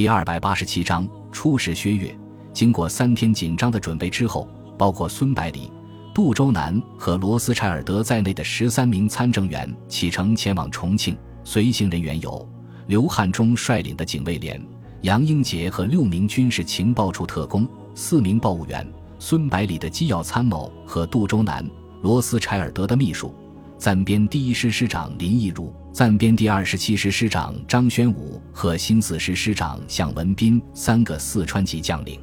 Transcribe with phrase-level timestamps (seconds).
[0.00, 2.18] 第二百八十七章初试薛岳。
[2.54, 5.70] 经过三天紧张的准备之后，包括孙百里、
[6.14, 11.14] 杜周南和罗斯柴尔德在内的十三名参政员启程前往重庆。
[11.44, 12.48] 随行人员有
[12.86, 14.58] 刘汉忠率领的警卫连、
[15.02, 21.62] 杨英杰和六名军事情报处特工、四名报务员、孙百里的机要参谋和杜周南、
[22.00, 23.34] 罗斯柴尔德的秘书。
[23.80, 32.20] 暂编第一师师长林毅如、暂编第二十七师师长张宣武和新四师师长向文斌三个四川籍将领，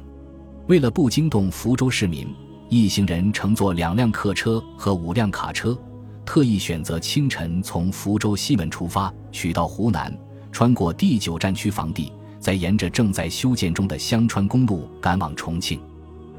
[0.68, 2.32] 为了不惊动福州市民，
[2.68, 5.76] 一行人乘坐两辆客车和五辆卡车，
[6.24, 10.16] 特意选择清晨从福州西门出发，取到湖南，
[10.52, 15.80] 穿过第九战区防地，再沿着正在修建中的香川公路赶往重庆。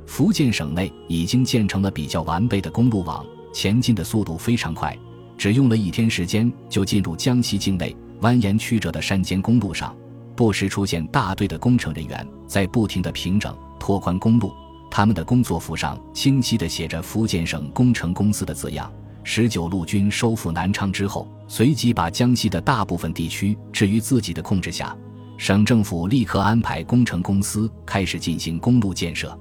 [0.06, 4.98] 福建省内已经建成了比较完备的公路网，前进的速度非常快。
[5.40, 9.96] 只用了一天时间，就进入江西境内蜿蜒曲折的山间公路上，
[10.36, 14.52] 不时出现大队的工程人员在不停地平整、拓宽公路。
[14.92, 18.92] 他们的工作服上清晰地写着“福建省工程公司”的字样。
[19.24, 24.94] 十九路军收复南昌之后，随即把江西的大部分地区置于自己的控制下。
[25.38, 29.40] 省政府立刻安排工程公司开始进行公路建设。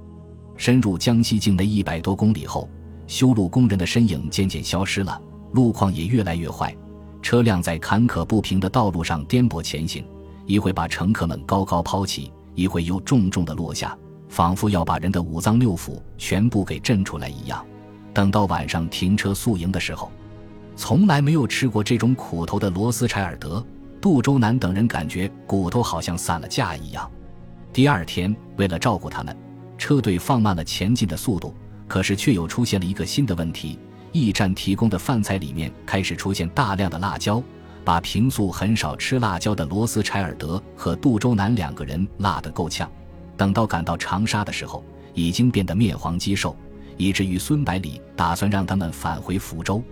[0.56, 2.69] 深入江西境内一百多公里后，
[3.08, 5.20] 修路工人的身影渐渐消失了。
[5.52, 6.77] 路况也越来越坏，
[7.22, 10.04] 车辆在坎坷不平的道路上颠簸前行，
[10.46, 13.96] 一会把乘客们高高抛起，一会又重重的落下，
[14.28, 17.64] 仿佛要把人的五脏六腑全部给震出来一样。
[18.12, 20.10] 等到晚上停车宿营的时候，
[20.76, 23.64] 从来没有吃过这种苦头的罗斯柴尔德、
[24.00, 27.10] 杜周南等人感觉骨头好像散了架一样。
[27.72, 29.36] 第二天，为了照顾他们，
[29.76, 31.54] 车队放慢了前进的速度，
[31.86, 33.78] 可是却又出现了一个新的问题。
[34.12, 37.42] 驿站提供的饭菜里面开始出现大量的辣椒，
[37.84, 42.90] 把平素很少吃辣椒的罗斯柴尔德和杜周南两个人辣得够呛。
[43.36, 44.82] 等到赶到长沙的时候，
[45.14, 46.56] 已经变得面黄肌瘦，
[46.96, 49.82] 以至于孙百里打算让他们返回福州。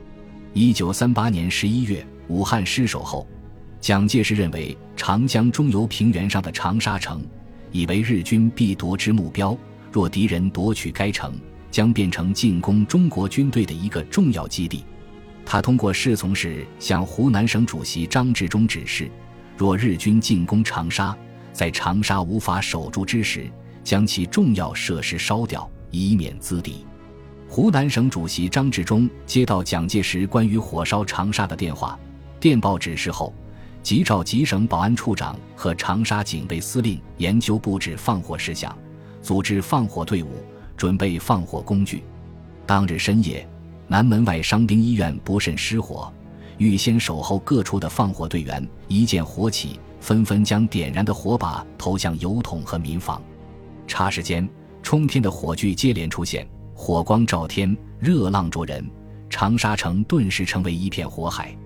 [0.52, 3.26] 一九三八年十一月，武汉失守后，
[3.80, 7.24] 蒋介石认为长江中游平原上的长沙城
[7.70, 9.56] 已为日军必夺之目标，
[9.92, 11.38] 若敌人夺取该城。
[11.76, 14.82] 将变成进攻中国军队的一个重要基地。
[15.44, 19.10] 他通过侍从室向湖南省主席张治中指示：
[19.58, 21.14] 若日军进攻长沙，
[21.52, 23.46] 在长沙无法守住之时，
[23.84, 26.86] 将其重要设施烧掉，以免资敌。
[27.46, 32.00] 湖南省主席张治中接到蒋介石关于火烧长沙的电话，
[32.40, 33.34] 电报指示后，
[33.82, 38.74] 即召吉省保安处长和长沙警备司令研究布置放火事项，
[39.20, 40.42] 组织放火队伍。
[40.76, 42.02] 准备放火工具。
[42.66, 43.48] 当日深夜，
[43.88, 46.12] 南门外伤兵医院不慎失火，
[46.58, 53.22] 预先守候各处的放火队员一见火起，纷纷将点燃的火把投向油桶和民房。
[53.86, 54.48] 霎时间，
[54.82, 58.84] 冲天的火炬接连出现，火光照天，热浪灼人，
[59.30, 61.56] 长沙城顿时成为一片火海。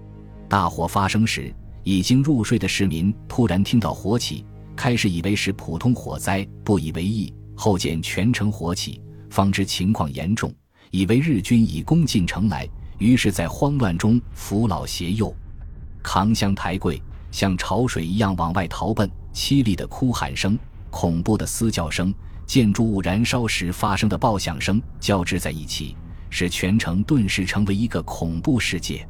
[0.48, 4.44] 大火发生时，已经入睡的市民突然听到火起，
[4.76, 7.32] 开始以为是普通火灾，不以为意。
[7.60, 10.50] 后见全城火起，方知情况严重，
[10.90, 12.66] 以为日军已攻进城来，
[12.96, 15.30] 于是，在慌乱中扶老携幼，
[16.02, 16.98] 扛箱抬柜，
[17.30, 19.08] 像潮水一样往外逃奔。
[19.34, 22.14] 凄厉的哭喊声、恐怖的嘶叫声、
[22.46, 25.94] 建筑物燃烧时发生的爆响声交织在一起，
[26.30, 29.06] 使全城顿时成为一个恐怖世界。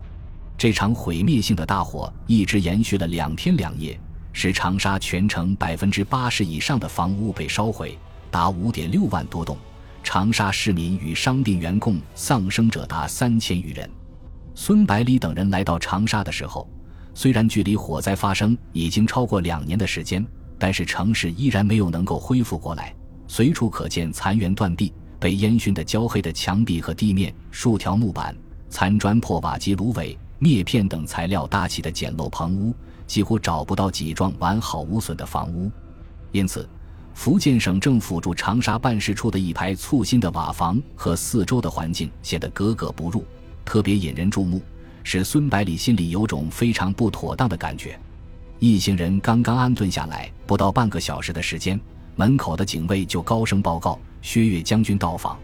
[0.59, 3.97] 这场毁灭性的大火一直延续了两天两夜，
[4.33, 7.97] 使长沙全城百分之八十以上的房屋被烧毁。
[8.31, 9.57] 达五点六万多栋，
[10.03, 13.89] 长沙市民与伤病员共丧生者达三千余人。
[14.55, 16.69] 孙百里等人来到长沙的时候，
[17.15, 20.25] 虽然距离火灾发生已经超过两年的时间，
[20.59, 22.95] 但是城市依然没有能够恢复过来，
[23.27, 28.37] 随处可见残垣断壁、被烟熏的焦黑的墙壁和地面，数条木板、
[28.69, 32.75] 残砖破瓦及芦苇、篾片等材料搭起的简陋棚屋，
[33.07, 35.71] 几乎找不到几幢完好无损的房屋，
[36.33, 36.69] 因此。
[37.15, 43.25] 福建省政府驻长沙办事处的一排簇新的瓦房和四周的环境显得格格不入，
[43.65, 44.63] 特别引人注目，
[45.05, 47.99] 使孙百里心里有种非常不妥当的感觉。
[48.59, 51.79] 一行人刚刚安顿下来，不到半个小时的时间，
[52.17, 55.39] 门口的警卫就高声报告：“薛岳将军到访。”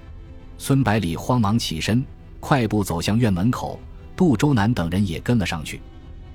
[0.59, 2.05] 孙百里慌忙起身，
[2.41, 3.79] 快步走向院门口。
[4.15, 5.81] 杜周南等人也跟了上去。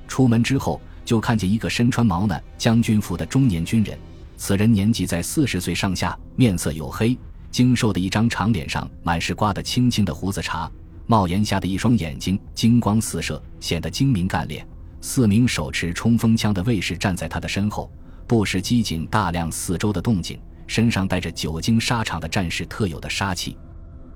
[0.08, 3.98] 出门之后，就看见一个身穿毛呢将军服的中年军人。
[4.44, 7.16] 此人年纪在四十岁上下，面色黝黑，
[7.52, 10.68] 精瘦的一张长脸上满是刮得青青的胡子茬，
[11.06, 14.68] 帽檐下的一双眼睛金光四射，显得精明干练。
[15.00, 17.92] 四名手持冲锋枪的卫士站在他的身后，
[18.26, 23.56] 不时机警大量四周的动静，身上带着久经沙场的战士特有的杀气。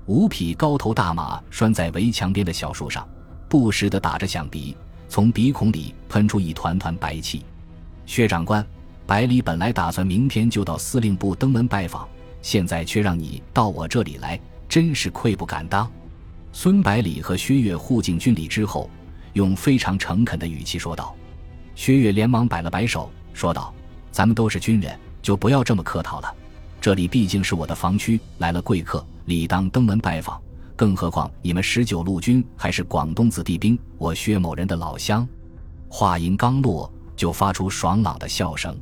[0.06, 3.08] 五匹高头大马拴在围墙边的小树上，
[3.48, 4.76] 不时地打着响鼻，
[5.08, 7.44] 从鼻孔里喷出一团团白气。
[8.06, 8.64] 薛长官，
[9.06, 12.08] 百里本来打算明天就到司令部登门拜访，
[12.42, 14.38] 现在却让你到我这里来，
[14.68, 15.88] 真是愧不敢当。
[16.52, 18.90] 孙百里和薛岳互敬军礼之后，
[19.34, 21.14] 用非常诚恳的语气说道。
[21.76, 23.72] 薛岳连忙摆了摆手，说道。
[24.10, 26.34] 咱们都是军人，就不要这么客套了。
[26.80, 30.40] 这里毕竟是我的防区，来了贵客，理当登门拜访。
[30.74, 35.28] 更何况你们十九路军还是广东子弟兵，我薛某人的老乡。
[35.88, 38.74] 话音刚落，就发出爽朗的笑声。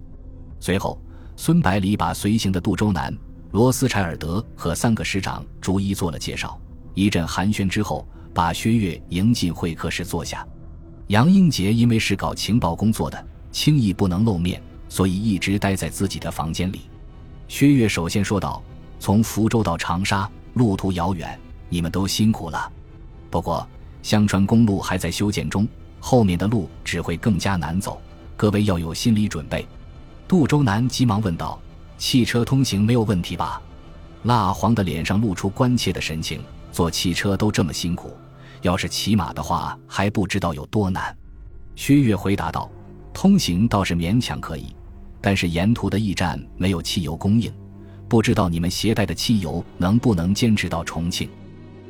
[0.64, 0.98] 随后，
[1.36, 3.14] 孙百里把随行的杜周南、
[3.50, 6.58] 罗斯柴尔德和三个师长逐一做了介绍。
[6.94, 10.42] 一阵寒暄之后，把薛岳迎进会客室坐下。
[11.08, 14.58] 杨英杰因为是搞情报工作的，轻易不能露面。
[14.88, 16.80] 所以一直待在自己的房间里。
[17.46, 18.62] 薛岳首先说道
[18.98, 21.38] ：“从福州到长沙，路途遥远，
[21.68, 22.72] 你们都辛苦了。
[23.28, 23.68] 不过，
[24.02, 25.68] 香川公路还在修建中，
[26.00, 28.00] 后面的路只会更加难走，
[28.34, 29.68] 各位要有心理准备。”
[30.34, 31.60] 杜周南急忙问道
[31.96, 33.62] ：“汽车通行没有问题吧？”
[34.24, 36.42] 蜡黄的脸上露出关切的神情
[36.74, 38.16] ：“坐汽车都这么辛苦，
[38.60, 41.16] 要是骑马的话，还不知道有多难。”
[41.76, 42.68] 薛岳回答道
[43.14, 44.74] ：“通行倒是勉强可以。”
[45.22, 47.54] 但是沿途的驿站没有汽油供应，
[48.08, 51.30] 不知道你们携带的汽油能不能坚持到重庆？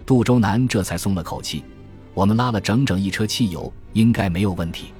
[0.04, 1.64] 杜周南这才松了口气。
[2.12, 4.92] 我们拉了整整一车汽油，应该没有问题。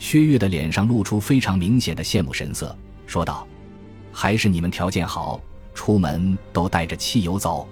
[0.00, 2.74] 薛岳的脸上露出非常明显的羡慕神色，
[3.06, 3.46] 说道
[4.10, 5.38] ：“还是你们条件好，
[5.74, 7.68] 出门都带着汽油走。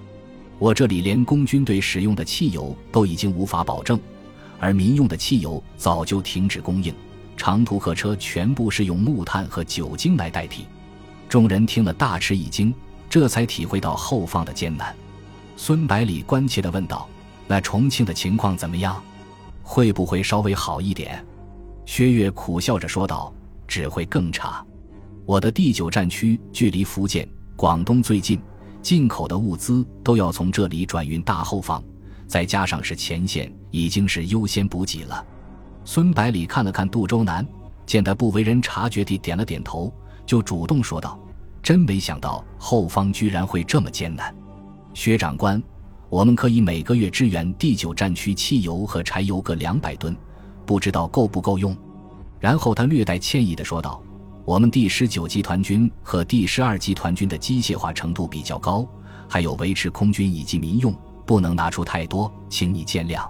[0.59, 3.99] 我这里连公军队使用的汽油都已经无法保证，
[4.59, 6.93] 而民用的汽油早就停止供应。”
[7.35, 10.65] 长途客车全部是用木炭和酒精来代替，
[11.27, 12.73] 众人听了大吃一惊，
[13.09, 14.93] 这才体会到后方的艰难。
[15.57, 17.07] 孙百里关切地问道
[17.47, 19.01] ：“那重庆的情况怎么样？
[19.63, 21.25] 会不会稍微好一点？”
[21.89, 23.33] 薛岳苦笑着说道
[23.67, 24.63] ：“只会更差。
[25.25, 28.39] 我的第九战区距离福建、广东最近，
[28.79, 31.83] 进口的物资都要从这里转运大后方，
[32.27, 35.25] 再加上是前线，已经是优先补给了。”
[35.83, 37.43] 孙百里看了看杜周南，
[37.87, 39.91] 见他不为人察觉地点了点头，
[40.27, 41.19] 就主动说道
[41.59, 44.31] ：“真没想到后方居然会这么艰难。
[44.93, 45.59] 薛长官，
[46.07, 50.15] 我们可以每个月支援第九战区汽油和柴油各两百吨，
[50.69, 51.75] 不知道够不够用？”
[52.39, 53.99] 然后他略带歉意地说道
[54.45, 58.87] ：“我们第十九集团军和第十二集团军的机械化程度比较高，
[59.27, 60.93] 还有维持空军以及民用，
[61.25, 63.27] 不能拿出太多，请你见谅。”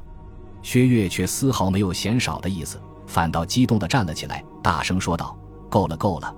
[0.62, 2.78] 薛岳却丝毫没有嫌少的意思，
[3.08, 5.34] 反倒激动地站了起来，大声说道
[5.72, 6.36] ：“够了，够了！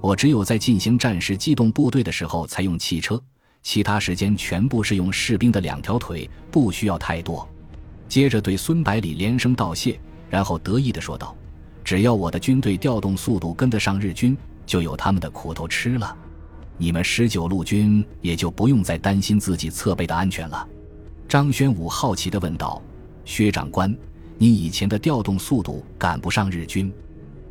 [0.00, 3.20] 我只有在进行战时机动部队的时候才用汽车，
[3.64, 7.46] 其他时间全部是用士兵的两条腿，不需要太多。”
[8.08, 9.98] 接着对孙百里连声道谢，
[10.34, 11.32] 然后得意地说道
[11.84, 14.36] ：“只要我的军队调动速度跟得上日军，
[14.66, 16.16] 就有他们的苦头吃了。
[16.76, 20.66] 你们十九路军也就不用再担心自己侧背的安全了。”
[21.28, 22.82] 张宣武好奇地问道。
[23.24, 23.96] 薛长官，
[24.36, 26.92] 你以前的调动速度赶不上日军，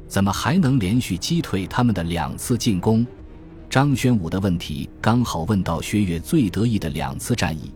[0.05, 3.07] 怎么还能连续击退他们的两次进攻？
[3.69, 7.71] 张宣武的问题刚好问到薛岳最得意的两次战役，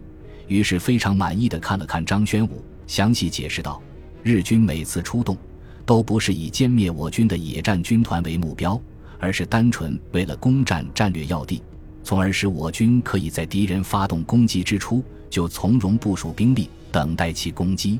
[0.48, 3.82] 于是非常满意的看了看张宣武，详细解释道：
[4.24, 5.38] 日军每次出动，
[5.86, 8.80] 都不是以歼灭我军的野战军团为目标，
[9.20, 11.62] 而是单纯为了攻占战略要地，
[12.04, 16.70] 从而使我军可以在敌人发动攻击之初就从容部署兵力。
[16.90, 18.00] 等待其攻击，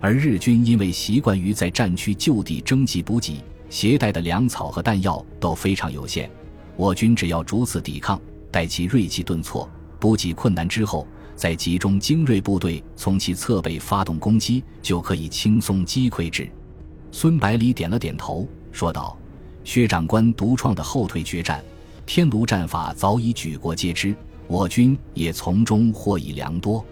[0.00, 3.36] 而日军因为习惯于在战区就地征集补给，
[3.68, 6.28] 携带的粮草和弹药都非常有限。
[6.74, 8.20] 我军只要逐次抵抗，
[8.50, 9.70] 待其锐气顿挫，
[10.00, 16.48] 补给困难之后，再集中精锐部队从其侧背发动攻击，就可以轻松击溃之。
[17.10, 19.16] 孙百里点了点头，说道
[19.64, 21.62] ：“薛长官独创的后退决战，
[22.06, 24.14] 天炉战法早已举国皆知，
[24.46, 26.84] 我军也从中获益良多。”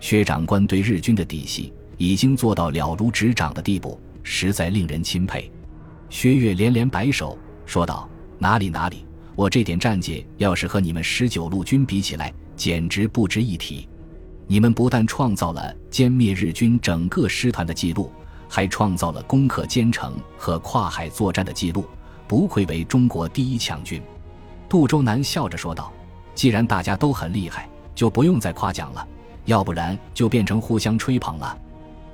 [0.00, 5.50] 薛长官对日军的底细已经做到了如指掌的地步，实在令人钦佩。
[6.08, 9.04] 薛岳连连摆手，说道：“哪里哪里，
[9.34, 13.88] 我这点战绩要是和你们十九路军比起来，简直不值一提。
[14.46, 18.12] 你们不但创造了歼灭日军整个师团的记录，
[18.48, 21.86] 还创造了攻克坚城和跨海作战的记录，
[22.26, 24.02] 不愧为中国第一强军。”
[24.68, 25.90] 杜周南笑着说道
[26.34, 29.06] ：“既然大家都很厉害，就不用再夸奖了。”
[29.46, 31.56] 要不然就变成互相吹捧了。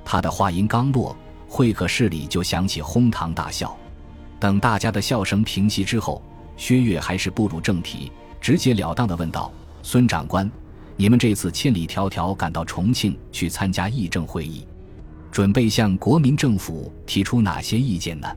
[0.05, 1.13] 他的话音刚落，
[1.49, 3.75] 会客室里就响起哄堂大笑。
[4.39, 6.21] 等大家的笑声平息之后，
[6.55, 8.09] 薛岳还是步入正题，
[8.39, 9.51] 直截了当地问道
[9.87, 10.49] ：“孙长官，
[10.95, 14.65] 你们这次千里迢迢赶到重庆去参加议政会议，
[15.31, 18.27] 准备向国民政府提出哪些意见呢？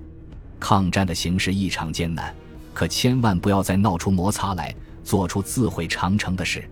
[0.60, 2.34] 抗战的形势异常艰难，
[2.74, 6.62] 可千万不要再闹出摩擦来，做出自毁长城的事。”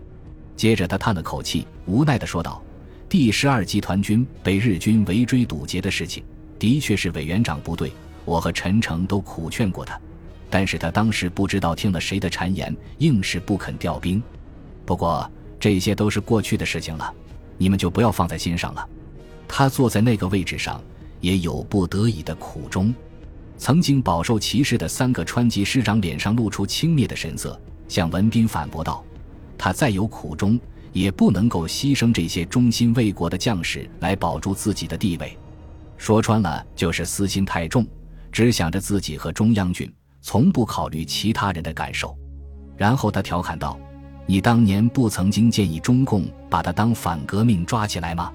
[0.54, 2.62] 接着他叹了口气，无奈地说道
[3.09, 6.23] ：“第十二集团军被日军围追堵截的事情，
[6.59, 7.90] 的确是委员长不对，
[8.26, 9.99] 我和陈诚都苦劝过他。”
[10.50, 14.23] 但是他当时不知道听了谁的谗言，硬是不肯调兵。
[14.87, 17.12] 不过这些都是过去的事情了，
[17.59, 18.88] 你们就不要放在心上了。
[19.49, 20.81] 他坐在那个位置上，
[21.21, 22.95] 也有不得已的苦衷。
[23.59, 29.05] 曾经饱受歧视的三个川籍师长脸上露出轻蔑的神色，向文斌反驳道
[29.59, 30.59] ：“他再有苦衷，
[30.93, 35.37] 也不能够牺牲这些忠心为国的将士来保住自己的地位。
[35.97, 37.87] 说穿了，就是私心太重，
[38.31, 42.19] 只想着自己和中央军。”从不考虑其他人的感受，
[42.76, 43.78] 然后他调侃道
[44.26, 48.33] ：“你当年不曾经建议中共把他当反革命抓起来吗？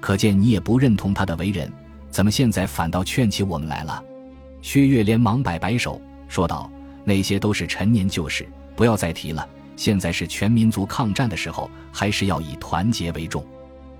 [0.00, 1.70] 可见你也不认同他的为人，
[2.10, 4.02] 怎么现在反倒劝起我们来了？”
[4.62, 6.70] 薛岳连忙摆摆手，说道
[7.04, 9.46] ：“那些都是陈年旧事，不要再提了。
[9.76, 13.44] 现在是全民族抗战的时候，还是要以团结为重。”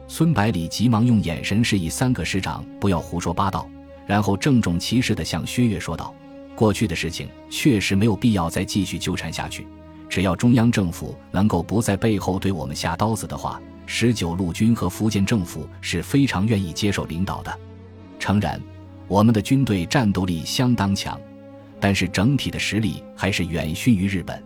[0.06, 3.68] 孙百里急忙用眼神示意三个师长不要胡说八道，
[4.06, 6.14] 然后郑重其事地向薛岳说道。
[6.54, 9.66] 过去的事情确实没有必要再继续纠缠下去。
[10.08, 17.58] 只要中央政府能够不在背后对我们下刀子的话，十九路军和福建政府是非常愿意接受领导的。
[18.18, 18.60] 诚然，
[19.08, 21.20] 我们的军队战斗力相当强，
[21.80, 24.42] 但是整体的实力还是远逊于日本。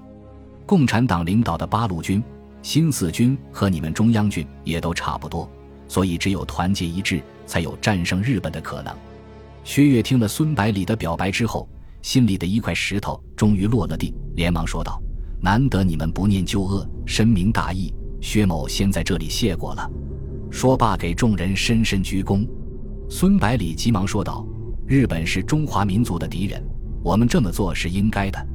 [0.64, 2.22] 共产党领导的八路军、
[2.62, 5.50] 新四军和你们中央军也都差不多，
[5.86, 8.94] 所以只有团结一致，才有战胜日本的可能。
[9.64, 11.68] 薛岳听了孙百里的表白之后。
[12.00, 15.02] 心里的一块石头终于落了地，连忙说道
[15.40, 19.90] ：“难得你们不念旧恶，深明大义，薛某先在这里谢过了。”
[20.50, 22.46] 说罢，给众人深深鞠躬。
[23.08, 24.46] 孙百里急忙说道
[24.86, 26.62] ：“日本是中华民族的敌人，
[27.02, 28.46] 我们这么做是应该的。”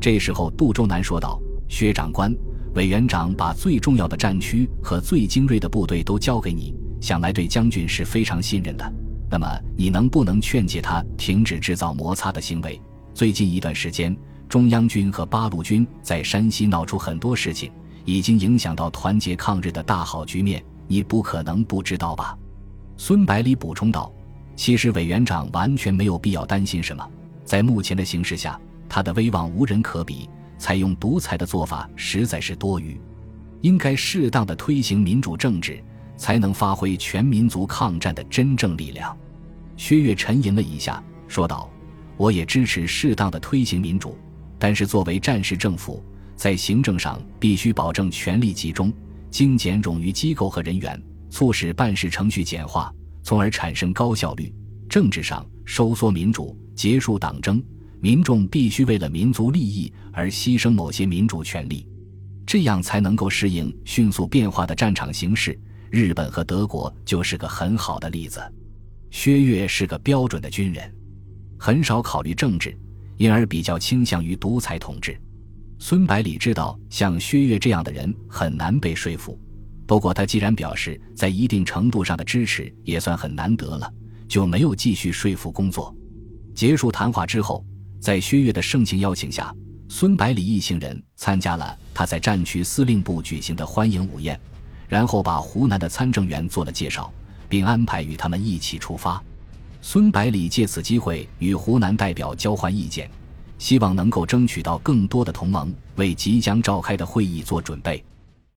[0.00, 2.34] 这时候，杜周南说道：“薛长官，
[2.74, 8.92] 委员长把最重要的战区和最精锐的部队都交给你，想来对将军是非常信任的。”
[9.30, 9.46] 那么
[9.76, 12.80] 你能不能劝诫他停止制造摩擦的行为？
[13.14, 14.14] 最近一段时间，
[14.52, 17.72] 中央军和八路军在山西闹出很多事情，
[18.04, 20.62] 已经影响到团结抗日的大好局面。
[20.86, 22.36] 你不可能不知道吧？
[22.98, 24.12] 孙百里补充道
[24.54, 27.02] ：“其实委员长完全没有必要担心什么，
[27.46, 30.28] 在目前的形势下，他的威望无人可比，
[30.58, 33.00] 采用独裁的做法实在是多余，
[33.62, 35.82] 应该适当的推行民主政治。”
[36.18, 39.16] 才能发挥全民族抗战的真正力量。
[39.78, 41.70] 薛岳沉吟了一下，说道
[42.18, 44.14] ：“我也支持适当的推行民主，
[44.62, 46.00] 但是作为战时政府，
[46.36, 48.92] 在行政上必须保证权力集中，
[49.28, 54.54] 精简冗余机构和人员，促使办事程序简化，从而产生高效率。
[54.88, 57.60] 政治上收缩民主，结束党争，
[57.98, 61.84] 民众必须为了民族利益而牺牲某些民主权利，
[62.46, 65.58] 这样才能够适应迅速变化的战场形势。”
[65.90, 68.40] 日本和德国就是个很好的例子。
[69.10, 70.88] 薛岳是个标准的军人，
[71.58, 72.78] 很少考虑政治，
[73.16, 75.16] 因而比较倾向于独裁统治。
[75.78, 79.38] 孙百里知道像薛岳这样的人很难被说服，
[79.86, 83.92] 不过他既然表示在一定程度上的支持，也算很难得了，
[84.28, 85.94] 就没有继续说服工作。
[86.54, 87.64] 结束谈话之后，
[87.98, 89.54] 在薛岳的盛情邀请下，
[89.88, 94.38] 孙百里一行人参加了他在战区司令部举行的欢迎午宴。
[94.88, 97.10] 然后把湖南的参政员做了介绍，
[97.48, 99.22] 并安排与他们一起出发。
[99.84, 103.10] 孙百里借此机会与湖南代表交换意见，
[103.58, 108.02] 希望能够争取到更多的同盟，为即将召开的会议做准备。